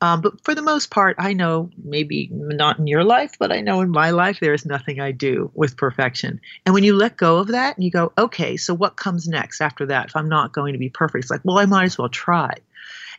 [0.00, 3.60] Um, but for the most part, I know maybe not in your life, but I
[3.60, 6.40] know in my life there is nothing I do with perfection.
[6.64, 9.60] And when you let go of that and you go, okay, so what comes next
[9.60, 10.06] after that?
[10.08, 12.54] If I'm not going to be perfect, it's like, well, I might as well try.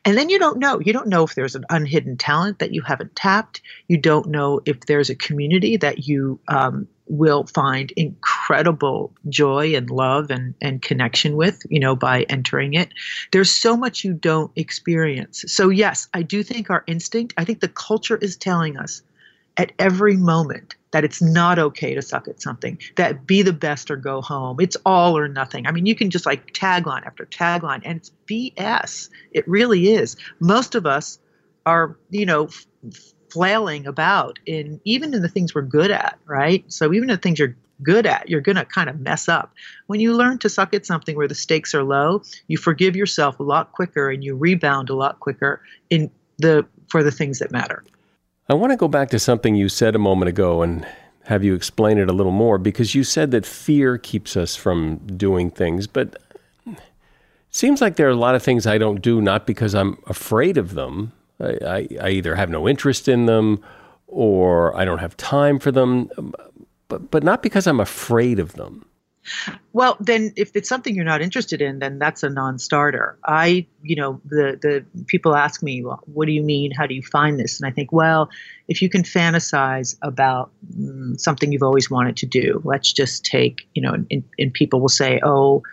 [0.03, 0.79] And then you don't know.
[0.79, 3.61] You don't know if there's an unhidden talent that you haven't tapped.
[3.87, 9.91] You don't know if there's a community that you um, will find incredible joy and
[9.91, 12.93] love and, and connection with, you know, by entering it.
[13.31, 15.45] There's so much you don't experience.
[15.47, 19.03] So, yes, I do think our instinct, I think the culture is telling us
[19.57, 23.89] at every moment that it's not okay to suck at something, that be the best
[23.89, 24.59] or go home.
[24.59, 25.67] It's all or nothing.
[25.67, 29.09] I mean, you can just like tagline after tagline, and it's BS.
[29.31, 30.15] It really is.
[30.39, 31.19] Most of us
[31.65, 32.49] are, you know,
[33.31, 36.65] flailing about in even in the things we're good at, right?
[36.71, 38.29] So even in the things you're good at.
[38.29, 39.53] You're going to kind of mess up.
[39.87, 43.39] When you learn to suck at something where the stakes are low, you forgive yourself
[43.39, 47.51] a lot quicker and you rebound a lot quicker in the for the things that
[47.51, 47.83] matter.
[48.51, 50.85] I want to go back to something you said a moment ago and
[51.23, 54.97] have you explain it a little more because you said that fear keeps us from
[55.15, 56.21] doing things, but
[56.67, 56.77] it
[57.49, 60.57] seems like there are a lot of things I don't do not because I'm afraid
[60.57, 61.13] of them.
[61.39, 63.63] I, I, I either have no interest in them
[64.07, 66.09] or I don't have time for them,
[66.89, 68.85] but, but not because I'm afraid of them.
[69.73, 73.17] Well, then if it's something you're not interested in, then that's a non-starter.
[73.25, 76.71] I, you know, the the people ask me, well, what do you mean?
[76.71, 77.59] How do you find this?
[77.59, 78.29] And I think, well,
[78.67, 83.67] if you can fantasize about mm, something you've always wanted to do, let's just take,
[83.73, 85.63] you know, and, people will say, oh,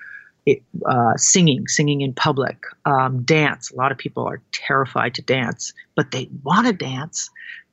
[0.46, 3.70] it, uh, singing, singing in public, um, dance.
[3.70, 7.28] A lot of people are terrified to dance, but they want to dance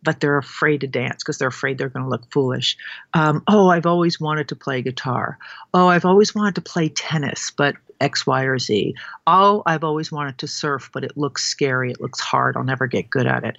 [0.05, 2.77] but they're afraid to dance because they're afraid they're going to look foolish.
[3.13, 5.37] Um, oh, I've always wanted to play guitar.
[5.73, 8.95] Oh, I've always wanted to play tennis, but X, Y, or Z.
[9.27, 11.91] Oh, I've always wanted to surf, but it looks scary.
[11.91, 12.55] It looks hard.
[12.55, 13.55] I'll never get good at it.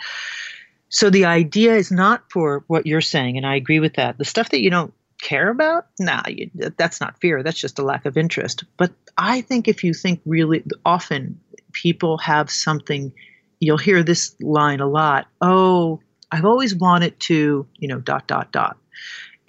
[0.89, 4.19] So the idea is not for what you're saying, and I agree with that.
[4.19, 7.43] The stuff that you don't care about, nah, you, that's not fear.
[7.43, 8.65] That's just a lack of interest.
[8.77, 11.41] But I think if you think really often,
[11.73, 13.13] people have something.
[13.59, 15.27] You'll hear this line a lot.
[15.41, 16.01] Oh,
[16.33, 18.77] I've always wanted to, you know, dot, dot, dot.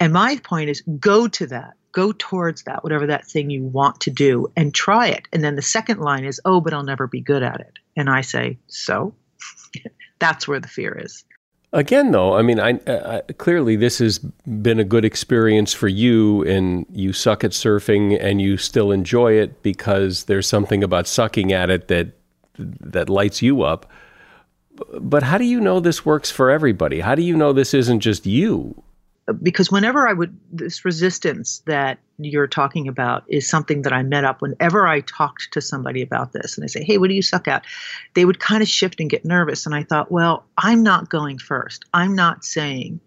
[0.00, 4.00] And my point is go to that, go towards that, whatever that thing you want
[4.00, 5.26] to do, and try it.
[5.32, 7.78] And then the second line is, oh, but I'll never be good at it.
[7.96, 9.12] And I say, so?
[10.18, 11.24] That's where the fear is.
[11.72, 16.42] Again, though, I mean, I, I, clearly this has been a good experience for you,
[16.44, 21.52] and you suck at surfing, and you still enjoy it because there's something about sucking
[21.52, 22.12] at it that
[22.58, 23.88] that lights you up
[25.00, 27.00] but how do you know this works for everybody?
[27.00, 28.82] How do you know this isn't just you?
[29.42, 34.24] Because whenever I would, this resistance that you're talking about is something that I met
[34.24, 37.20] up whenever I talked to somebody about this and they say, Hey, what do you
[37.20, 37.66] suck at?
[38.14, 39.66] They would kind of shift and get nervous.
[39.66, 41.84] And I thought, well, I'm not going first.
[41.92, 43.00] I'm not saying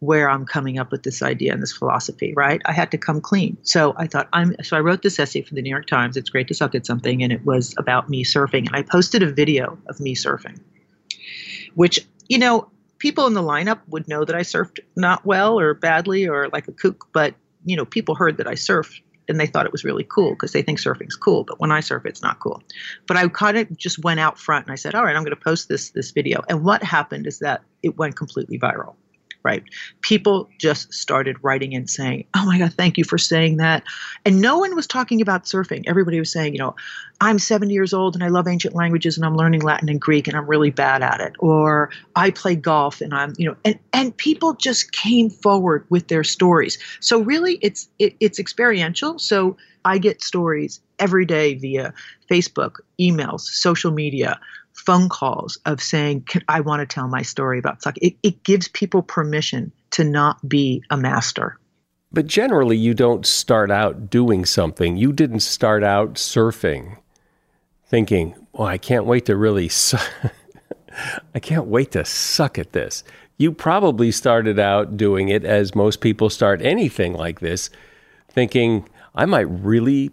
[0.00, 2.62] where I'm coming up with this idea and this philosophy, right?
[2.64, 3.58] I had to come clean.
[3.62, 6.16] So I thought I'm so I wrote this essay for the New York Times.
[6.16, 8.66] It's great to suck at something, and it was about me surfing.
[8.66, 10.58] And I posted a video of me surfing
[11.74, 15.74] which, you know, people in the lineup would know that I surfed not well or
[15.74, 17.34] badly or like a kook, but,
[17.64, 20.52] you know, people heard that I surfed and they thought it was really cool because
[20.52, 21.44] they think surfing's cool.
[21.44, 22.62] But when I surf, it's not cool.
[23.06, 25.36] But I kind of just went out front and I said, all right, I'm going
[25.36, 26.42] to post this this video.
[26.48, 28.94] And what happened is that it went completely viral
[29.46, 29.62] right?
[30.00, 33.84] People just started writing and saying, Oh my God, thank you for saying that.
[34.24, 35.84] And no one was talking about surfing.
[35.86, 36.74] Everybody was saying, You know,
[37.20, 40.26] I'm 70 years old and I love ancient languages and I'm learning Latin and Greek
[40.26, 41.34] and I'm really bad at it.
[41.38, 46.08] Or I play golf and I'm, you know, and, and people just came forward with
[46.08, 46.76] their stories.
[46.98, 49.20] So really it's it, it's experiential.
[49.20, 51.94] So I get stories every day via
[52.28, 54.40] Facebook, emails, social media,
[54.76, 57.96] phone calls of saying, I want to tell my story about suck.
[57.98, 61.58] It, it gives people permission to not be a master.
[62.12, 64.96] But generally, you don't start out doing something.
[64.96, 66.98] You didn't start out surfing
[67.86, 69.98] thinking, well, I can't wait to really, su-
[71.34, 73.04] I can't wait to suck at this.
[73.38, 77.70] You probably started out doing it as most people start anything like this,
[78.30, 80.10] thinking, I might really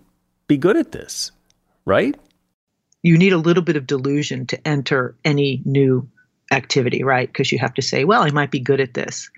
[0.47, 1.31] be good at this,
[1.85, 2.15] right?
[3.03, 6.09] You need a little bit of delusion to enter any new
[6.51, 7.27] activity, right?
[7.27, 9.29] Because you have to say, well, I might be good at this.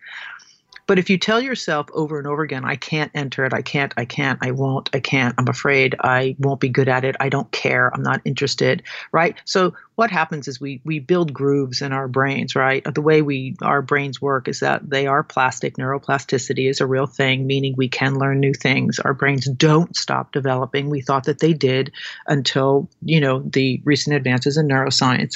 [0.87, 3.93] But if you tell yourself over and over again, I can't enter it, I can't,
[3.97, 7.29] I can't, I won't, I can't, I'm afraid, I won't be good at it, I
[7.29, 9.35] don't care, I'm not interested, right?
[9.45, 12.83] So what happens is we we build grooves in our brains, right?
[12.83, 15.77] The way we our brains work is that they are plastic.
[15.77, 18.99] Neuroplasticity is a real thing, meaning we can learn new things.
[18.99, 20.89] Our brains don't stop developing.
[20.89, 21.93] We thought that they did
[22.27, 25.35] until, you know, the recent advances in neuroscience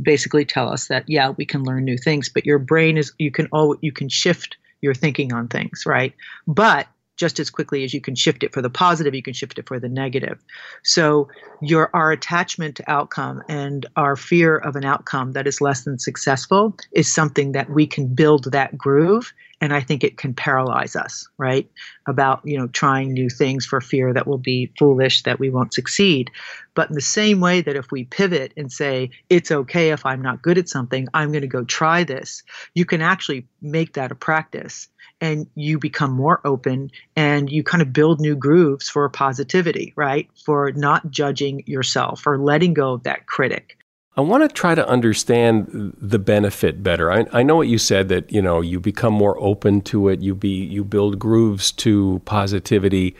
[0.00, 3.30] basically tell us that yeah, we can learn new things, but your brain is you
[3.30, 6.14] can all you can shift your thinking on things, right?
[6.46, 9.58] But just as quickly as you can shift it for the positive, you can shift
[9.58, 10.38] it for the negative.
[10.84, 11.28] So
[11.60, 15.98] your our attachment to outcome and our fear of an outcome that is less than
[15.98, 20.94] successful is something that we can build that groove and I think it can paralyze
[20.94, 21.68] us, right?
[22.06, 25.74] About, you know, trying new things for fear that we'll be foolish, that we won't
[25.74, 26.30] succeed.
[26.74, 30.22] But in the same way that if we pivot and say, it's okay if I'm
[30.22, 32.44] not good at something, I'm going to go try this,
[32.74, 34.88] you can actually make that a practice
[35.20, 40.28] and you become more open and you kind of build new grooves for positivity, right?
[40.44, 43.77] For not judging yourself or letting go of that critic.
[44.18, 47.12] I want to try to understand the benefit better.
[47.12, 50.20] I, I, know what you said that you know you become more open to it.
[50.20, 53.14] You be you build grooves to positivity,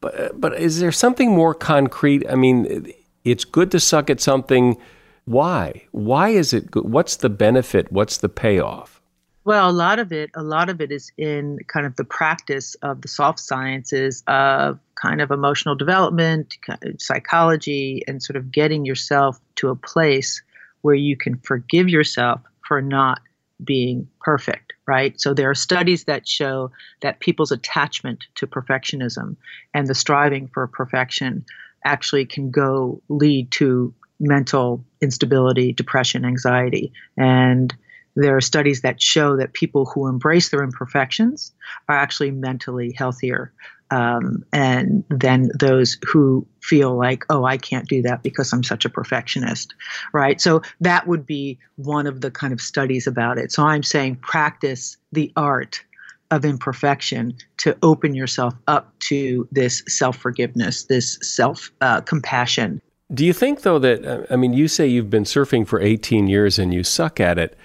[0.00, 2.28] but but is there something more concrete?
[2.28, 2.92] I mean,
[3.22, 4.76] it's good to suck at something.
[5.24, 5.84] Why?
[5.92, 6.82] Why is it good?
[6.84, 7.92] What's the benefit?
[7.92, 9.00] What's the payoff?
[9.44, 12.74] Well, a lot of it, a lot of it is in kind of the practice
[12.82, 16.56] of the soft sciences of kind of emotional development,
[16.98, 20.42] psychology, and sort of getting yourself to a place
[20.82, 23.20] where you can forgive yourself for not
[23.62, 25.20] being perfect, right?
[25.20, 26.70] So there are studies that show
[27.02, 29.36] that people's attachment to perfectionism
[29.74, 31.44] and the striving for perfection
[31.84, 36.92] actually can go lead to mental instability, depression, anxiety.
[37.16, 37.74] And
[38.16, 41.52] there are studies that show that people who embrace their imperfections
[41.88, 43.52] are actually mentally healthier
[43.90, 48.84] um, and then those who feel like, oh, I can't do that because I'm such
[48.84, 49.74] a perfectionist,
[50.12, 50.40] right?
[50.40, 53.50] So that would be one of the kind of studies about it.
[53.50, 55.82] So I'm saying practice the art
[56.30, 62.80] of imperfection to open yourself up to this self forgiveness, this self uh, compassion.
[63.12, 66.60] Do you think, though, that, I mean, you say you've been surfing for 18 years
[66.60, 67.58] and you suck at it,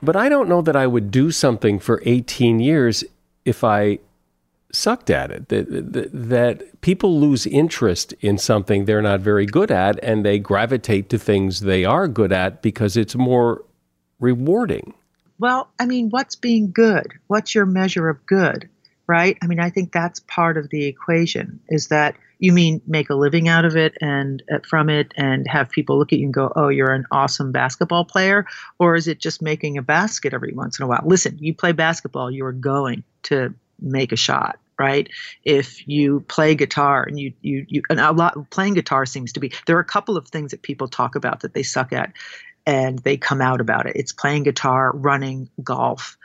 [0.00, 3.02] but I don't know that I would do something for 18 years
[3.44, 3.98] if I
[4.72, 5.48] sucked at it.
[5.48, 10.38] That, that, that people lose interest in something they're not very good at and they
[10.38, 13.64] gravitate to things they are good at because it's more
[14.20, 14.94] rewarding.
[15.38, 17.12] Well, I mean, what's being good?
[17.28, 18.68] What's your measure of good?
[19.06, 19.38] Right?
[19.40, 23.14] I mean, I think that's part of the equation is that you mean make a
[23.14, 26.34] living out of it and uh, from it and have people look at you and
[26.34, 28.46] go, oh, you're an awesome basketball player?
[28.78, 31.02] Or is it just making a basket every once in a while?
[31.04, 35.08] Listen, you play basketball, you are going to make a shot right
[35.44, 39.40] if you play guitar and you you you and a lot playing guitar seems to
[39.40, 42.12] be there are a couple of things that people talk about that they suck at
[42.66, 46.16] and they come out about it it's playing guitar running golf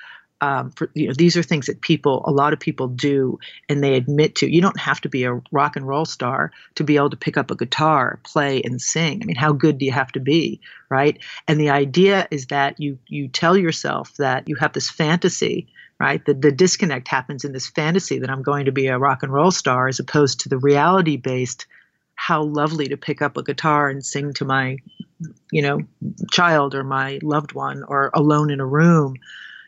[0.43, 3.39] um, for, you know, these are things that people, a lot of people do,
[3.69, 4.53] and they admit to.
[4.53, 7.37] You don't have to be a rock and roll star to be able to pick
[7.37, 9.21] up a guitar, play, and sing.
[9.21, 11.17] I mean, how good do you have to be, right?
[11.47, 15.69] And the idea is that you you tell yourself that you have this fantasy
[16.03, 16.25] right?
[16.25, 19.31] The, the disconnect happens in this fantasy that I'm going to be a rock and
[19.31, 21.65] roll star as opposed to the reality based,
[22.15, 24.79] how lovely to pick up a guitar and sing to my,
[25.49, 25.79] you know,
[26.29, 29.15] child or my loved one or alone in a room,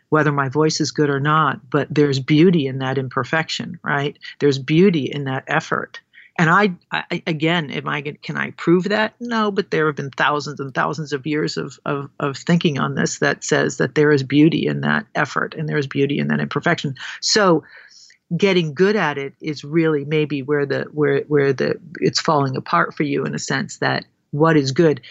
[0.09, 1.69] whether my voice is good or not.
[1.69, 4.19] But there's beauty in that imperfection, right?
[4.39, 6.01] There's beauty in that effort.
[6.37, 9.13] And I, I, again, am I can I prove that?
[9.21, 12.95] No, but there have been thousands and thousands of years of, of of thinking on
[12.95, 16.27] this that says that there is beauty in that effort and there is beauty in
[16.27, 16.95] that imperfection.
[17.21, 17.63] So
[18.35, 22.93] getting good at it is really maybe where the where where the it's falling apart
[22.93, 25.01] for you in a sense that what is good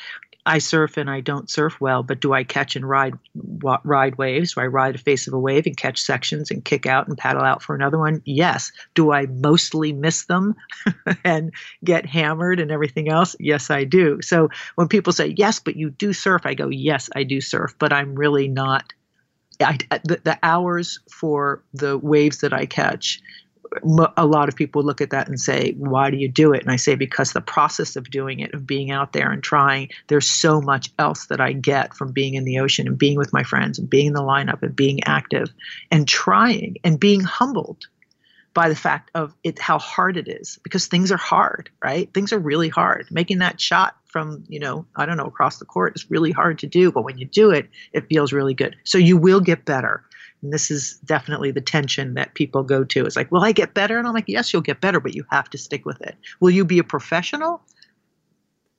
[0.47, 4.55] I surf and I don't surf well, but do I catch and ride ride waves?
[4.55, 7.17] Do I ride the face of a wave and catch sections and kick out and
[7.17, 8.21] paddle out for another one?
[8.27, 8.71] Yes.
[8.95, 10.55] Do I mostly miss them
[11.25, 13.35] and get hammered and everything else?
[13.41, 14.21] Yes, I do.
[14.21, 17.75] So when people say yes, but you do surf, I go yes, I do surf,
[17.79, 18.93] but I'm really not.
[19.61, 23.23] I, the, the hours for the waves that I catch
[24.17, 26.63] a lot of people look at that and say, why do you do it?
[26.63, 29.91] And I say, because the process of doing it, of being out there and trying,
[30.09, 33.33] there's so much else that I get from being in the ocean and being with
[33.33, 35.51] my friends and being in the lineup and being active
[35.91, 37.87] and trying and being humbled
[38.53, 40.59] by the fact of it how hard it is.
[40.63, 42.13] Because things are hard right?
[42.15, 43.09] Things are really hard.
[43.11, 46.61] Making that shot from you know i don't know across the court is really hard
[46.61, 48.77] to do but when you do it it feels really good.
[48.85, 50.05] So you will get better
[50.45, 53.07] and this is definitely the tension that people go to.
[53.07, 53.99] It's like, will I get better?
[53.99, 56.17] And I'm like, yes, you'll get better, but you have to stick with it.
[56.39, 57.63] Will you be a professional?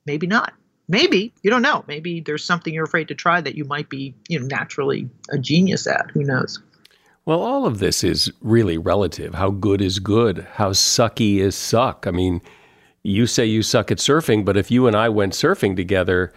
[0.06, 0.54] Maybe not.
[0.88, 1.84] Maybe you don't know.
[1.88, 5.38] Maybe there's something you're afraid to try that you might be, you know, naturally a
[5.38, 6.08] genius at.
[6.12, 6.62] Who knows?
[7.24, 9.34] Well, all of this is really relative.
[9.34, 10.46] How good is good?
[10.54, 12.06] How sucky is suck?
[12.06, 12.40] I mean,
[13.02, 16.32] you say you suck at surfing, but if you and I went surfing together,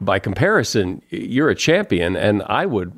[0.00, 2.92] by comparison, you're a champion, and I would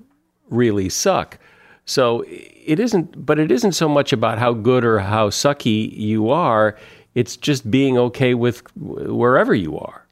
[0.50, 1.38] really suck.
[1.84, 6.30] So it isn't, but it isn't so much about how good or how sucky you
[6.30, 6.76] are.
[7.14, 10.06] It's just being okay with wherever you are.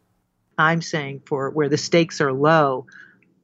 [0.59, 2.87] I'm saying for where the stakes are low,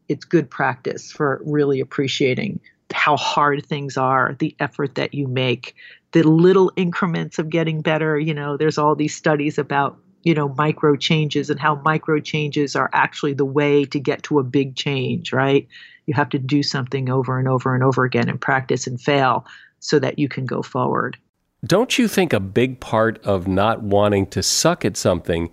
[0.08, 2.60] it's good practice for really appreciating
[2.92, 5.74] how hard things are, the effort that you make,
[6.12, 8.18] the little increments of getting better.
[8.18, 12.76] You know, there's all these studies about, you know, micro changes and how micro changes
[12.76, 15.68] are actually the way to get to a big change, right?
[16.06, 19.46] You have to do something over and over and over again and practice and fail
[19.80, 21.16] so that you can go forward.
[21.64, 25.50] Don't you think a big part of not wanting to suck at something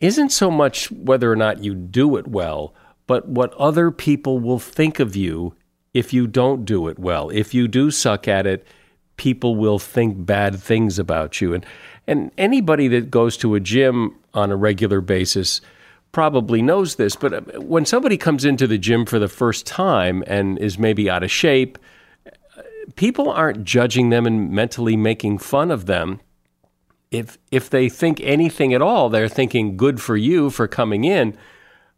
[0.00, 2.74] isn't so much whether or not you do it well,
[3.06, 5.54] but what other people will think of you
[5.92, 7.30] if you don't do it well.
[7.30, 8.66] If you do suck at it,
[9.16, 11.54] people will think bad things about you.
[11.54, 11.64] And
[12.06, 15.60] and anybody that goes to a gym on a regular basis
[16.14, 20.24] probably knows this, but uh, when somebody comes into the gym for the first time
[20.26, 21.76] and is maybe out of shape,
[22.94, 26.20] people aren't judging them and mentally making fun of them.
[27.10, 31.36] If if they think anything at all, they're thinking good for you for coming in,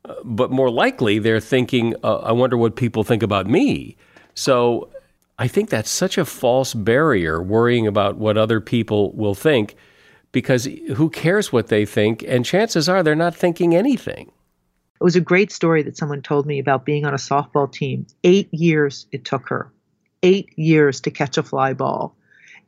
[0.05, 3.97] uh, but more likely they're thinking, uh, I wonder what people think about me.
[4.35, 4.91] So
[5.39, 9.77] I think that's such a false barrier, worrying about what other people will think,
[10.37, 12.23] because who cares what they think?
[12.29, 14.31] And chances are they're not thinking anything.
[15.01, 18.07] It was a great story that someone told me about being on a softball team.
[18.23, 19.73] Eight years it took her,
[20.23, 22.15] eight years to catch a fly ball.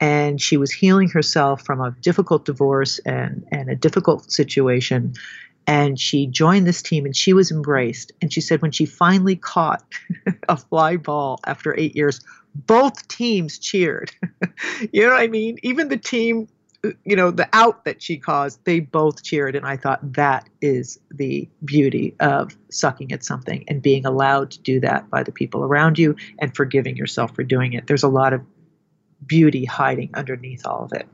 [0.01, 5.12] And she was healing herself from a difficult divorce and, and a difficult situation.
[5.66, 8.12] And she joined this team and she was embraced.
[8.23, 9.85] And she said when she finally caught
[10.49, 12.23] a fly ball after eight years,
[12.55, 14.11] both teams cheered.
[14.91, 15.59] you know what I mean?
[15.62, 16.49] Even the team,
[17.05, 19.57] you know, the out that she caused, they both cheered.
[19.57, 24.61] And I thought that is the beauty of sucking at something and being allowed to
[24.61, 27.87] do that by the people around you and forgiving yourself for doing it.
[27.87, 28.41] There's a lot of
[29.26, 31.09] beauty hiding underneath all of it.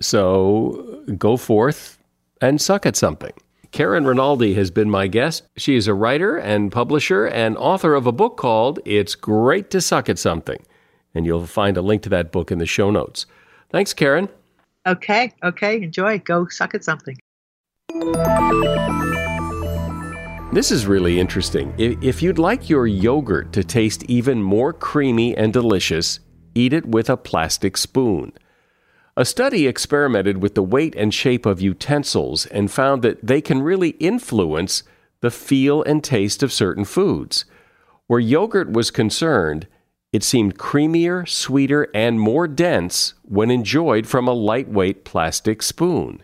[0.00, 1.98] So go forth
[2.40, 3.32] and suck at something.
[3.70, 5.44] Karen Rinaldi has been my guest.
[5.56, 9.80] She is a writer and publisher and author of a book called It's Great to
[9.80, 10.64] Suck at Something
[11.14, 13.26] and you'll find a link to that book in the show notes.
[13.70, 14.28] Thanks, Karen.
[14.86, 16.18] Okay, okay, enjoy.
[16.18, 17.16] Go suck at something.
[20.52, 21.74] This is really interesting.
[21.78, 26.20] If you'd like your yogurt to taste even more creamy and delicious,
[26.54, 28.32] eat it with a plastic spoon.
[29.16, 33.62] A study experimented with the weight and shape of utensils and found that they can
[33.62, 34.82] really influence
[35.20, 37.46] the feel and taste of certain foods.
[38.06, 39.66] Where yogurt was concerned,
[40.14, 46.22] it seemed creamier, sweeter, and more dense when enjoyed from a lightweight plastic spoon.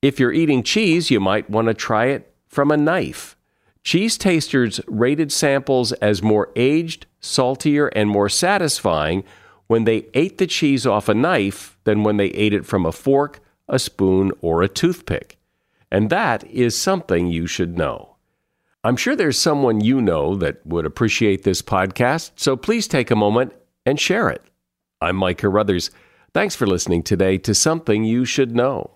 [0.00, 3.36] If you're eating cheese, you might want to try it from a knife.
[3.84, 9.22] Cheese tasters rated samples as more aged, saltier, and more satisfying
[9.66, 12.90] when they ate the cheese off a knife than when they ate it from a
[12.90, 15.36] fork, a spoon, or a toothpick.
[15.90, 18.15] And that is something you should know.
[18.86, 23.16] I'm sure there's someone you know that would appreciate this podcast, so please take a
[23.16, 23.52] moment
[23.84, 24.40] and share it.
[25.00, 25.90] I'm Mike Carruthers.
[26.32, 28.95] Thanks for listening today to Something You Should Know.